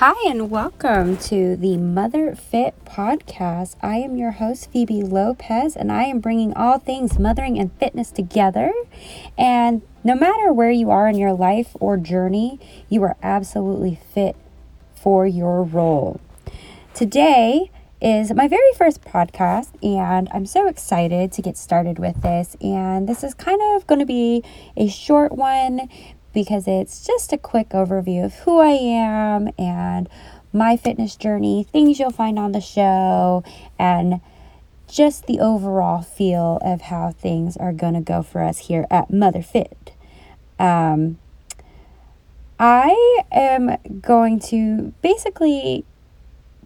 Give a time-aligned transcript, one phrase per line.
[0.00, 3.74] Hi, and welcome to the Mother Fit podcast.
[3.82, 8.12] I am your host, Phoebe Lopez, and I am bringing all things mothering and fitness
[8.12, 8.72] together.
[9.36, 14.36] And no matter where you are in your life or journey, you are absolutely fit
[14.94, 16.20] for your role.
[16.94, 17.68] Today
[18.00, 22.56] is my very first podcast, and I'm so excited to get started with this.
[22.60, 24.44] And this is kind of going to be
[24.76, 25.88] a short one
[26.32, 30.08] because it's just a quick overview of who I am and
[30.52, 33.44] my fitness journey, things you'll find on the show,
[33.78, 34.20] and
[34.88, 39.10] just the overall feel of how things are going to go for us here at
[39.10, 39.92] Mother Fit.
[40.58, 41.18] Um,
[42.58, 45.84] I am going to basically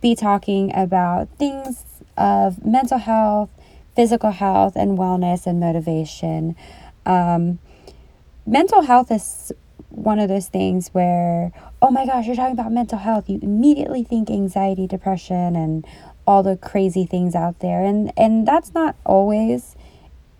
[0.00, 1.84] be talking about things
[2.16, 3.50] of mental health,
[3.94, 6.56] physical health, and wellness and motivation.
[7.04, 7.58] Um,
[8.46, 9.52] mental health is
[9.94, 13.28] one of those things where, oh my gosh, you're talking about mental health.
[13.28, 15.86] You immediately think anxiety, depression, and
[16.26, 17.84] all the crazy things out there.
[17.84, 19.76] And, and that's not always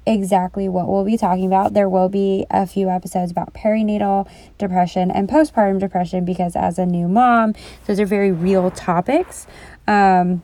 [0.07, 1.75] exactly what we'll be talking about.
[1.75, 6.87] There will be a few episodes about perinatal depression and postpartum depression because, as a
[6.87, 7.55] new mom,
[7.87, 9.47] those are very real topics.
[9.87, 10.43] Um,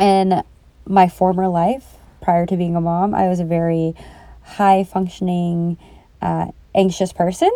[0.00, 0.42] in
[0.86, 3.94] my former life, prior to being a mom, I was a very
[4.42, 5.76] high functioning,
[6.20, 7.50] uh, anxious person.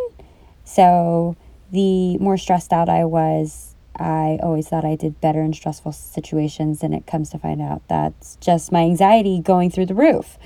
[0.67, 1.37] So
[1.71, 6.83] the more stressed out I was, I always thought I did better in stressful situations,
[6.83, 10.37] and it comes to find out that's just my anxiety going through the roof.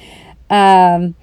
[0.49, 1.17] Um,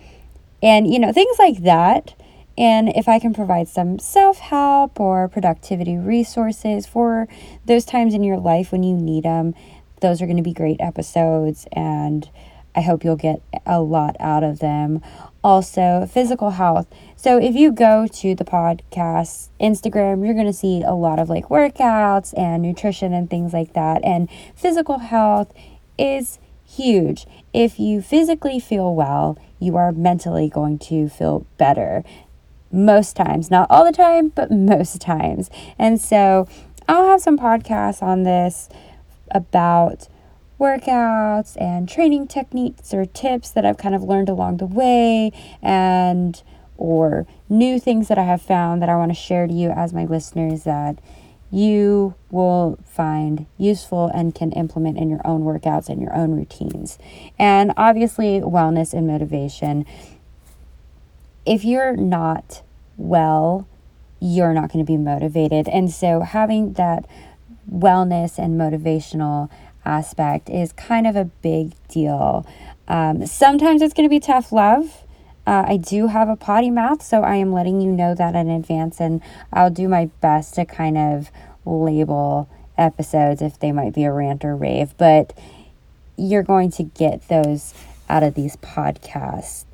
[0.62, 2.16] and, you know, things like that.
[2.58, 7.28] And if I can provide some self help or productivity resources for
[7.66, 9.54] those times in your life when you need them,
[10.02, 11.68] those are going to be great episodes.
[11.72, 12.28] And
[12.76, 15.02] I hope you'll get a lot out of them.
[15.48, 16.88] Also, physical health.
[17.16, 21.30] So, if you go to the podcast Instagram, you're going to see a lot of
[21.30, 24.04] like workouts and nutrition and things like that.
[24.04, 25.54] And physical health
[25.98, 27.26] is huge.
[27.54, 32.04] If you physically feel well, you are mentally going to feel better.
[32.70, 35.50] Most times, not all the time, but most times.
[35.80, 36.50] And so,
[36.90, 38.68] I'll have some podcasts on this
[39.32, 40.10] about
[40.60, 45.32] workouts and training techniques or tips that I've kind of learned along the way
[45.62, 46.42] and
[46.78, 49.94] or new things that I have found that I want to share to you as
[49.94, 51.00] my listeners that
[51.50, 57.00] you will find useful and can implement in your own workouts and your own routines.
[57.40, 59.86] And obviously, wellness and motivation.
[61.46, 62.64] If you're not
[62.98, 63.68] well,
[64.20, 65.70] you're not going to be motivated.
[65.70, 67.06] And so, having that
[67.72, 69.50] wellness and motivational
[69.88, 72.46] aspect is kind of a big deal.
[72.88, 75.04] Um, sometimes it's going to be tough love.
[75.46, 78.50] Uh, I do have a potty mouth, so I am letting you know that in
[78.50, 79.22] advance, and
[79.54, 81.32] I'll do my best to kind of
[81.66, 85.38] label episodes if they might be a rant or rave, but
[86.18, 87.74] you're going to get those
[88.10, 89.66] out of these podcasts.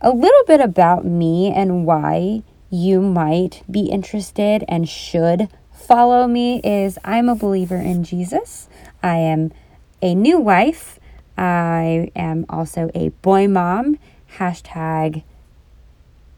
[0.00, 5.48] A little bit about me and why you might be interested and should
[5.84, 8.68] follow me is I'm a believer in Jesus.
[9.02, 9.52] I am
[10.00, 10.98] a new wife.
[11.36, 13.98] I am also a boy mom.
[14.38, 15.22] Hashtag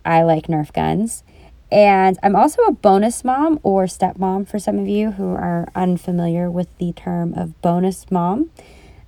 [0.04, 1.22] I like Nerf guns.
[1.70, 6.50] And I'm also a bonus mom or stepmom for some of you who are unfamiliar
[6.50, 8.50] with the term of bonus mom.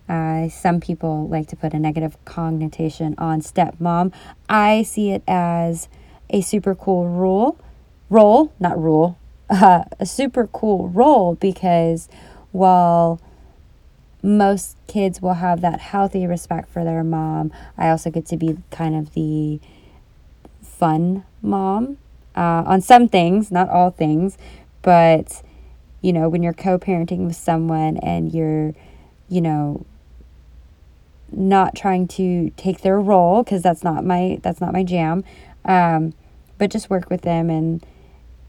[0.09, 4.13] Uh, some people like to put a negative connotation on stepmom.
[4.49, 5.89] I see it as
[6.31, 7.59] a super cool rule,
[8.11, 9.19] role, not rule,
[9.51, 12.09] uh, a super cool role because
[12.53, 13.21] while
[14.23, 17.53] most kids will have that healthy respect for their mom.
[17.77, 19.61] I also get to be kind of the
[20.63, 21.99] fun mom
[22.37, 24.37] uh, on some things, not all things,
[24.83, 25.43] but
[26.01, 28.75] you know, when you're co parenting with someone and you're,
[29.29, 29.85] you know,
[31.31, 35.23] not trying to take their role because that's not my that's not my jam
[35.67, 36.15] um,
[36.57, 37.85] but just work with them and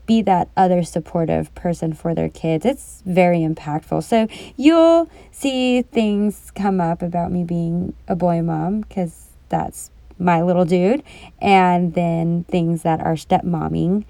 [0.09, 2.65] be that other supportive person for their kids.
[2.65, 4.03] It's very impactful.
[4.03, 4.27] So
[4.57, 10.65] you'll see things come up about me being a boy mom because that's my little
[10.65, 11.03] dude,
[11.39, 14.03] and then things that are stepmomming,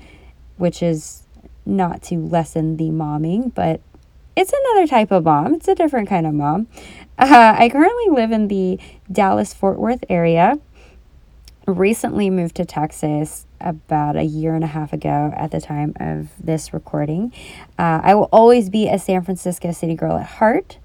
[0.56, 1.24] which is
[1.66, 3.82] not to lessen the momming, but
[4.38, 5.54] it's another type of mom.
[5.54, 6.68] It's a different kind of mom.
[7.18, 8.80] Uh, I currently live in the
[9.12, 10.58] Dallas Fort Worth area.
[11.70, 16.30] Recently moved to Texas about a year and a half ago at the time of
[16.44, 17.32] this recording.
[17.78, 20.80] Uh, I will always be a San Francisco city girl at heart.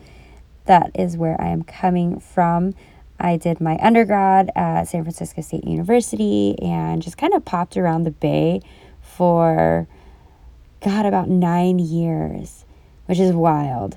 [0.66, 2.74] That is where I am coming from.
[3.18, 8.02] I did my undergrad at San Francisco State University and just kind of popped around
[8.02, 8.60] the Bay
[9.00, 9.88] for,
[10.82, 12.66] God, about nine years.
[13.06, 13.96] which is wild.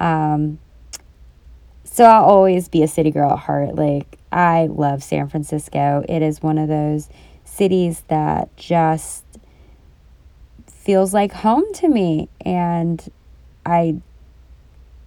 [0.00, 0.58] Um,
[1.84, 3.74] so I'll always be a city girl at heart.
[3.74, 6.04] Like, I love San Francisco.
[6.08, 7.08] It is one of those
[7.44, 9.24] cities that just
[10.66, 12.28] feels like home to me.
[12.44, 13.10] And
[13.64, 13.96] I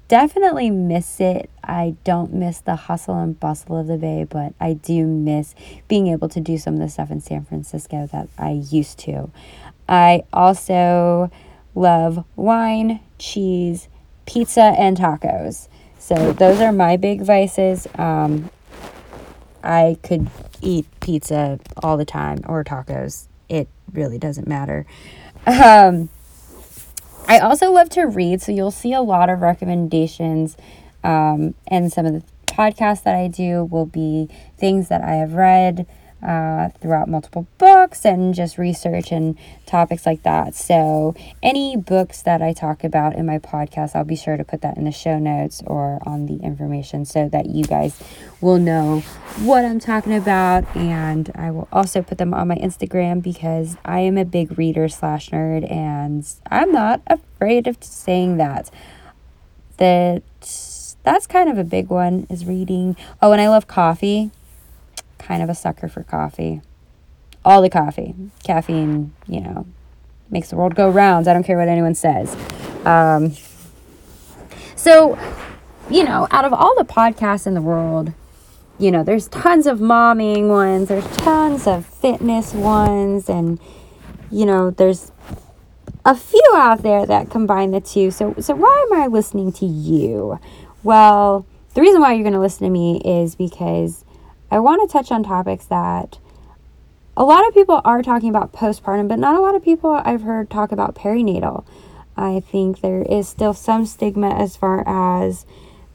[0.07, 1.49] definitely miss it.
[1.63, 5.55] I don't miss the hustle and bustle of the Bay, but I do miss
[5.87, 9.31] being able to do some of the stuff in San Francisco that I used to.
[9.87, 11.31] I also
[11.75, 13.87] love wine, cheese,
[14.25, 15.67] pizza, and tacos.
[15.97, 17.87] So those are my big vices.
[17.95, 18.49] Um,
[19.63, 20.29] I could
[20.61, 23.27] eat pizza all the time or tacos.
[23.49, 24.85] It really doesn't matter.
[25.45, 26.09] Um,
[27.27, 30.57] I also love to read, so you'll see a lot of recommendations.
[31.03, 35.33] Um, and some of the podcasts that I do will be things that I have
[35.33, 35.87] read
[36.23, 40.53] uh, throughout multiple books and just research and topics like that.
[40.53, 44.61] So, any books that I talk about in my podcast, I'll be sure to put
[44.61, 48.01] that in the show notes or on the information so that you guys
[48.39, 48.99] will know
[49.39, 50.63] what I'm talking about.
[50.75, 54.89] And I will also put them on my Instagram because I am a big reader
[54.89, 58.69] slash nerd and I'm not afraid of saying that.
[59.77, 60.21] That
[61.03, 62.95] that's kind of a big one is reading.
[63.21, 64.29] Oh, and I love coffee
[65.21, 66.61] kind of a sucker for coffee.
[67.45, 68.13] All the coffee.
[68.43, 69.65] Caffeine, you know,
[70.29, 71.27] makes the world go round.
[71.27, 72.35] I don't care what anyone says.
[72.85, 73.33] Um,
[74.75, 75.17] so,
[75.89, 78.13] you know, out of all the podcasts in the world,
[78.79, 83.59] you know, there's tons of momming ones, there's tons of fitness ones, and,
[84.31, 85.11] you know, there's
[86.03, 88.09] a few out there that combine the two.
[88.09, 90.39] So, so why am I listening to you?
[90.81, 91.45] Well,
[91.75, 94.03] the reason why you're going to listen to me is because
[94.51, 96.19] I want to touch on topics that
[97.15, 100.23] a lot of people are talking about postpartum, but not a lot of people I've
[100.23, 101.65] heard talk about perinatal.
[102.17, 105.45] I think there is still some stigma as far as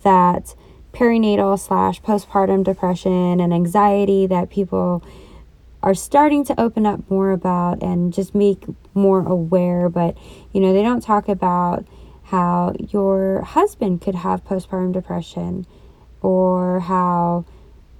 [0.02, 0.54] that
[0.94, 5.04] perinatal slash postpartum depression and anxiety that people
[5.82, 8.64] are starting to open up more about and just make
[8.94, 9.90] more aware.
[9.90, 10.16] But,
[10.54, 11.86] you know, they don't talk about
[12.24, 15.66] how your husband could have postpartum depression
[16.22, 17.44] or how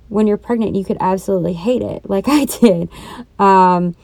[0.09, 2.89] when you're pregnant, you could absolutely hate it, like I did.
[3.39, 3.97] Um,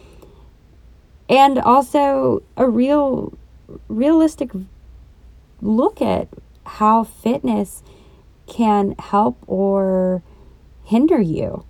[1.29, 3.33] and also a real,
[3.89, 4.51] realistic
[5.61, 6.29] look at
[6.65, 7.83] how fitness
[8.47, 10.23] can help or
[10.85, 11.65] hinder you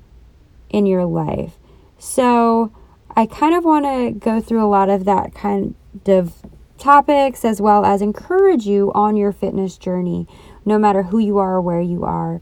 [0.71, 1.59] in your life.
[1.99, 2.73] So,
[3.15, 5.75] I kind of want to go through a lot of that kind
[6.07, 6.33] of
[6.79, 10.27] topics as well as encourage you on your fitness journey,
[10.65, 12.41] no matter who you are or where you are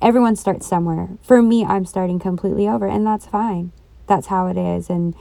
[0.00, 1.10] everyone starts somewhere.
[1.22, 3.72] For me, I'm starting completely over, and that's fine.
[4.06, 4.90] That's how it is.
[4.90, 5.14] And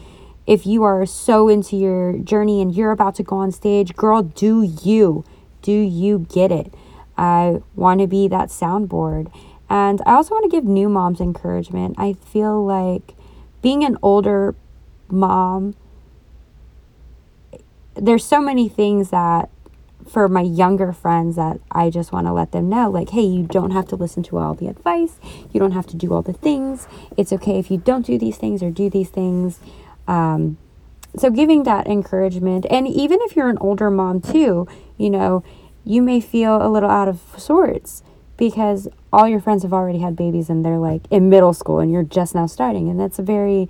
[0.47, 4.23] if you are so into your journey and you're about to go on stage, girl,
[4.23, 5.23] do you.
[5.61, 6.73] Do you get it?
[7.17, 9.31] I want to be that soundboard.
[9.69, 11.95] And I also want to give new moms encouragement.
[11.99, 13.13] I feel like
[13.61, 14.55] being an older
[15.09, 15.75] mom,
[17.93, 19.49] there's so many things that
[20.07, 23.43] for my younger friends that I just want to let them know like, hey, you
[23.43, 25.19] don't have to listen to all the advice.
[25.51, 26.87] You don't have to do all the things.
[27.17, 29.59] It's okay if you don't do these things or do these things.
[30.07, 30.57] Um,
[31.15, 35.43] so, giving that encouragement, and even if you're an older mom too, you know,
[35.83, 38.03] you may feel a little out of sorts
[38.37, 41.91] because all your friends have already had babies and they're like in middle school and
[41.91, 42.89] you're just now starting.
[42.89, 43.67] And that's a very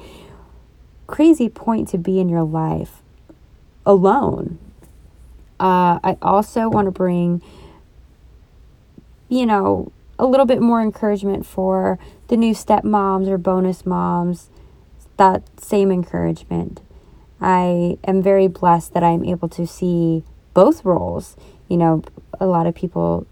[1.08, 3.02] crazy point to be in your life
[3.86, 4.60] alone
[5.60, 7.42] uh, I also want to bring,
[9.28, 14.50] you know, a little bit more encouragement for the new stepmoms or bonus moms.
[15.18, 16.82] That same encouragement.
[17.42, 20.24] I am very blessed that I'm able to see
[20.54, 21.36] both roles.
[21.68, 22.04] You know,
[22.40, 23.28] a lot of people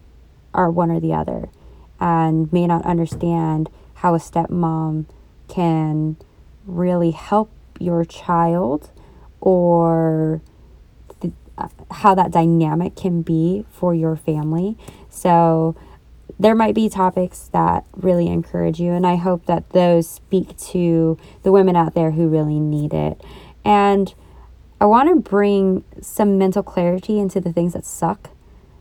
[0.53, 1.49] are one or the other
[1.99, 5.05] and may not understand how a stepmom
[5.47, 6.17] can
[6.65, 8.91] really help your child
[9.39, 10.41] or
[11.91, 14.77] how that dynamic can be for your family.
[15.09, 15.75] So
[16.39, 21.17] there might be topics that really encourage you, and I hope that those speak to
[21.43, 23.21] the women out there who really need it.
[23.65, 24.13] And
[24.79, 28.29] I want to bring some mental clarity into the things that suck,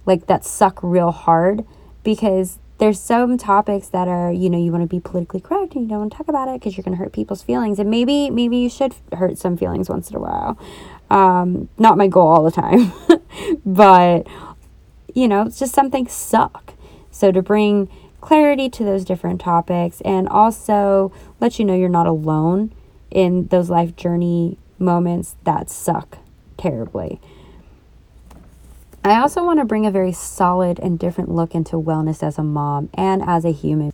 [0.04, 1.64] like that suck real hard,
[2.02, 5.84] because there's some topics that are, you know, you want to be politically correct and
[5.84, 7.78] you don't want to talk about it because you're going to hurt people's feelings.
[7.78, 10.58] And maybe, maybe you should hurt some feelings once in a while.
[11.08, 12.92] Um, not my goal all the time,
[13.66, 14.26] but
[15.14, 16.74] you know, it's just something suck.
[17.10, 17.88] So to bring
[18.20, 22.72] clarity to those different topics and also let you know you're not alone
[23.10, 26.18] in those life journey moments that suck
[26.58, 27.20] terribly.
[29.04, 32.42] I also want to bring a very solid and different look into wellness as a
[32.42, 33.92] mom and as a human.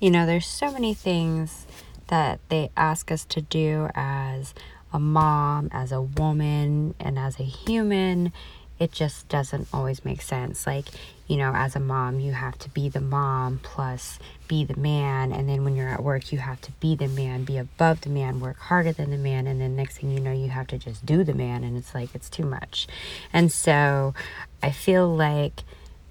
[0.00, 1.66] You know, there's so many things
[2.08, 4.52] that they ask us to do as
[4.92, 8.32] a mom, as a woman, and as a human.
[8.78, 10.66] It just doesn't always make sense.
[10.66, 10.86] Like,
[11.26, 14.18] you know, as a mom, you have to be the mom plus
[14.48, 15.32] be the man.
[15.32, 18.08] And then when you're at work, you have to be the man, be above the
[18.08, 19.46] man, work harder than the man.
[19.46, 21.62] And then next thing you know, you have to just do the man.
[21.62, 22.88] And it's like, it's too much.
[23.34, 24.14] And so
[24.62, 25.62] I feel like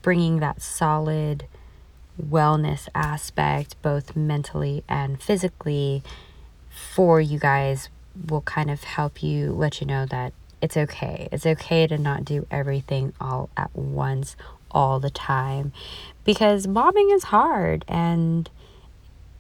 [0.03, 1.45] bringing that solid
[2.21, 6.03] wellness aspect, both mentally and physically,
[6.69, 7.89] for you guys
[8.27, 11.29] will kind of help you let you know that it's okay.
[11.31, 14.35] It's okay to not do everything all at once
[14.71, 15.71] all the time
[16.23, 18.49] because momming is hard and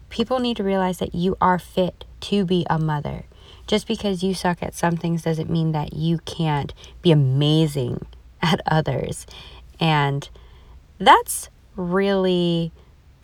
[0.09, 3.25] people need to realize that you are fit to be a mother.
[3.67, 8.05] Just because you suck at some things doesn't mean that you can't be amazing
[8.41, 9.27] at others.
[9.79, 10.27] And
[10.97, 12.71] that's really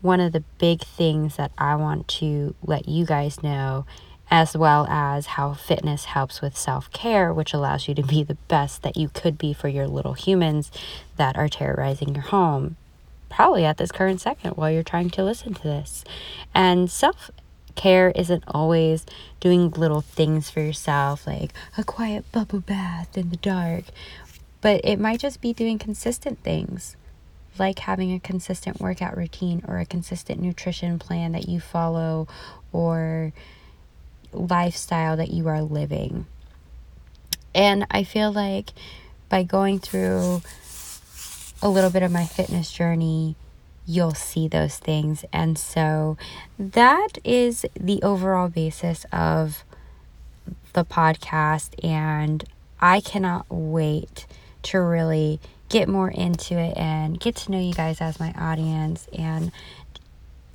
[0.02, 3.86] one of the big things that I want to let you guys know
[4.32, 8.38] as well as how fitness helps with self care, which allows you to be the
[8.48, 10.72] best that you could be for your little humans
[11.18, 12.76] that are terrorizing your home,
[13.30, 16.04] probably at this current second while you're trying to listen to this.
[16.54, 17.30] And self
[17.76, 19.06] care isn't always
[19.40, 23.84] doing little things for yourself, like a quiet bubble bath in the dark,
[24.62, 26.96] but it might just be doing consistent things.
[27.58, 32.28] Like having a consistent workout routine or a consistent nutrition plan that you follow,
[32.74, 33.32] or
[34.36, 36.26] lifestyle that you are living.
[37.54, 38.72] And I feel like
[39.30, 40.42] by going through
[41.62, 43.36] a little bit of my fitness journey,
[43.86, 45.26] you'll see those things.
[45.32, 46.18] And so
[46.60, 49.64] that is the overall basis of
[50.74, 51.74] the podcast.
[51.84, 52.44] And
[52.80, 54.28] I cannot wait
[54.64, 55.40] to really
[55.70, 59.52] get more into it and get to know you guys as my audience and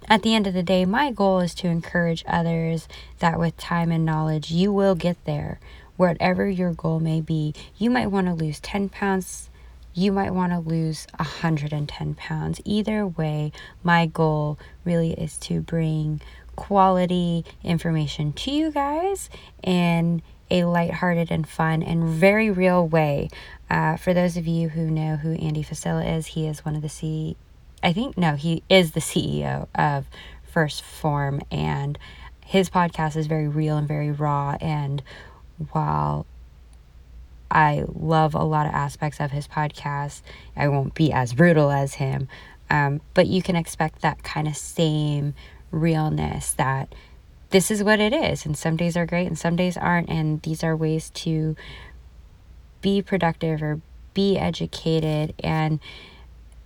[0.09, 2.88] at the end of the day, my goal is to encourage others
[3.19, 5.61] that with time and knowledge, you will get there.
[5.97, 9.50] Whatever your goal may be, you might want to lose 10 pounds,
[9.92, 12.61] you might want to lose 110 pounds.
[12.64, 13.52] Either way,
[13.83, 16.21] my goal really is to bring
[16.57, 19.30] quality information to you guys
[19.62, 23.28] in a lighthearted and fun and very real way.
[23.69, 26.83] Uh, for those of you who know who Andy Frisella is, he is one of
[26.83, 27.37] the C
[27.83, 30.07] I think, no, he is the CEO of
[30.55, 31.99] 1st Form, and
[32.45, 34.57] his podcast is very real and very raw.
[34.61, 35.03] And
[35.71, 36.27] while
[37.51, 40.23] I love a lot of aspects of his podcast,
[40.57, 42.29] I won't be as brutal as him.
[42.69, 45.35] Um, but you can expect that kind of same
[45.71, 46.95] realness that
[47.51, 48.47] this is what it is.
[48.47, 50.09] And some days are great and some days aren't.
[50.09, 51.57] And these are ways to
[52.81, 53.81] be productive or
[54.15, 55.81] be educated and,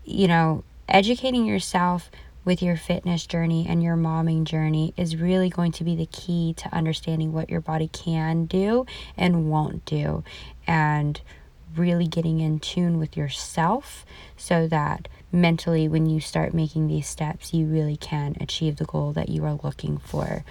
[0.04, 2.10] you know, educating yourself
[2.44, 6.54] with your fitness journey and your momming journey is really going to be the key
[6.58, 8.84] to understanding what your body can do
[9.16, 10.22] and won't do
[10.66, 11.20] and
[11.74, 14.04] really getting in tune with yourself
[14.36, 19.12] so that mentally when you start making these steps you really can achieve the goal
[19.12, 20.44] that you are looking for.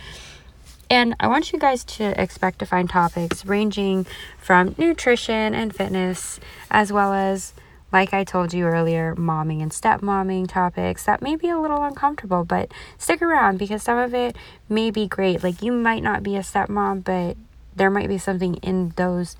[0.89, 4.05] And I want you guys to expect to find topics ranging
[4.37, 7.53] from nutrition and fitness as well as
[7.93, 12.43] like I told you earlier, momming and stepmomming topics that may be a little uncomfortable,
[12.43, 14.35] but stick around because some of it
[14.67, 15.43] may be great.
[15.43, 17.37] Like you might not be a stepmom, but
[17.75, 19.37] there might be something in those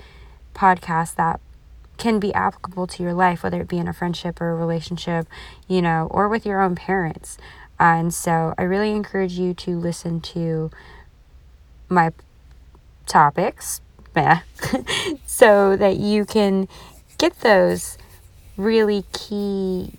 [0.54, 1.42] podcasts that
[1.98, 5.28] can be applicable to your life, whether it be in a friendship or a relationship,
[5.68, 7.38] you know, or with your own parents.
[7.80, 10.70] and so I really encourage you to listen to
[11.90, 12.12] my
[13.08, 13.82] topics
[15.26, 16.68] so that you can
[17.18, 17.98] get those
[18.58, 19.94] really key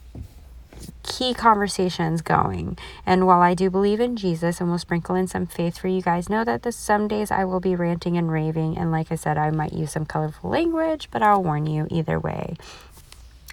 [1.03, 2.77] key conversations going.
[3.07, 6.03] And while I do believe in Jesus and will sprinkle in some faith for you
[6.03, 8.77] guys, know that this, some days I will be ranting and raving.
[8.77, 12.19] And like I said, I might use some colorful language, but I'll warn you either
[12.19, 12.57] way.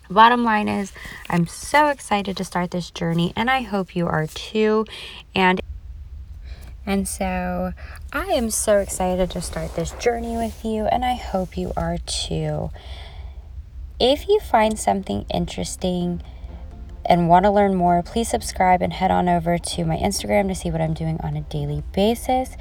[0.10, 0.92] Bottom line is,
[1.30, 4.86] I'm so excited to start this journey, and I hope you are too.
[5.34, 5.62] And
[6.86, 7.74] and so
[8.12, 11.98] I am so excited to start this journey with you, and I hope you are
[12.00, 12.72] too.
[14.04, 16.24] If you find something interesting
[17.06, 20.56] and want to learn more, please subscribe and head on over to my Instagram to
[20.56, 22.58] see what I'm doing on a daily basis.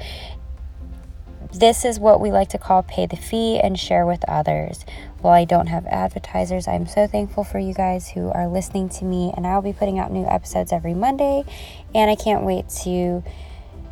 [1.51, 4.85] This is what we like to call pay the fee and share with others.
[5.21, 9.05] While I don't have advertisers, I'm so thankful for you guys who are listening to
[9.05, 11.43] me, and I'll be putting out new episodes every Monday.
[11.95, 13.23] And I can't wait to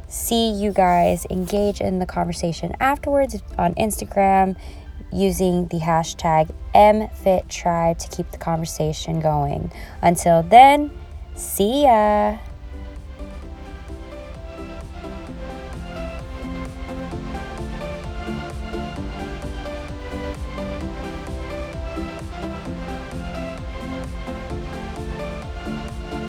[0.07, 4.55] see you guys engage in the conversation afterwards on Instagram
[5.11, 9.71] using the hashtag MFitTribe to keep the conversation going.
[10.01, 10.91] Until then,
[11.35, 12.37] see ya.